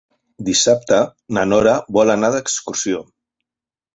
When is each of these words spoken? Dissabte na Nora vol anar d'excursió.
Dissabte 0.45 1.01
na 1.37 1.43
Nora 1.51 1.75
vol 1.99 2.13
anar 2.13 2.31
d'excursió. 2.37 3.03